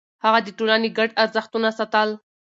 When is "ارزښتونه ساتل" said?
1.23-2.09